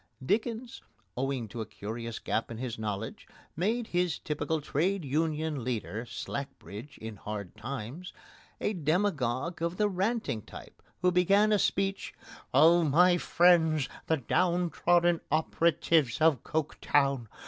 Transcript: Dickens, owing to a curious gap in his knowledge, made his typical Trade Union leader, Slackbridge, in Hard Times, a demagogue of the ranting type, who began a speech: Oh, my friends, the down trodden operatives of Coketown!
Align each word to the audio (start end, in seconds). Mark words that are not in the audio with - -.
Dickens, 0.25 0.81
owing 1.15 1.47
to 1.49 1.61
a 1.61 1.65
curious 1.67 2.17
gap 2.17 2.49
in 2.49 2.57
his 2.57 2.79
knowledge, 2.79 3.27
made 3.55 3.85
his 3.85 4.17
typical 4.17 4.59
Trade 4.59 5.05
Union 5.05 5.63
leader, 5.63 6.07
Slackbridge, 6.07 6.97
in 6.97 7.17
Hard 7.17 7.55
Times, 7.55 8.11
a 8.59 8.73
demagogue 8.73 9.61
of 9.61 9.77
the 9.77 9.87
ranting 9.87 10.41
type, 10.41 10.81
who 11.03 11.11
began 11.11 11.51
a 11.51 11.59
speech: 11.59 12.15
Oh, 12.51 12.83
my 12.83 13.17
friends, 13.17 13.89
the 14.07 14.17
down 14.17 14.71
trodden 14.71 15.21
operatives 15.29 16.19
of 16.19 16.43
Coketown! 16.43 17.27